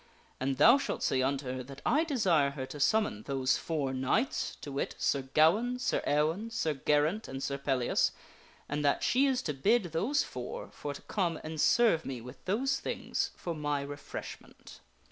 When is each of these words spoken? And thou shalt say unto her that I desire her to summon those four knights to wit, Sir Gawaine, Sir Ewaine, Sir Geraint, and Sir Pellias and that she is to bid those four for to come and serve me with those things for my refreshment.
And 0.39 0.57
thou 0.57 0.79
shalt 0.79 1.03
say 1.03 1.21
unto 1.21 1.45
her 1.45 1.61
that 1.63 1.83
I 1.85 2.03
desire 2.05 2.49
her 2.49 2.65
to 2.65 2.79
summon 2.79 3.21
those 3.27 3.57
four 3.57 3.93
knights 3.93 4.55
to 4.61 4.71
wit, 4.71 4.95
Sir 4.97 5.21
Gawaine, 5.35 5.77
Sir 5.77 6.01
Ewaine, 6.07 6.49
Sir 6.51 6.73
Geraint, 6.73 7.27
and 7.27 7.43
Sir 7.43 7.59
Pellias 7.59 8.09
and 8.67 8.83
that 8.83 9.03
she 9.03 9.27
is 9.27 9.43
to 9.43 9.53
bid 9.53 9.91
those 9.91 10.23
four 10.23 10.71
for 10.71 10.95
to 10.95 11.03
come 11.03 11.39
and 11.43 11.61
serve 11.61 12.03
me 12.03 12.19
with 12.19 12.43
those 12.45 12.79
things 12.79 13.29
for 13.37 13.53
my 13.53 13.81
refreshment. 13.83 14.79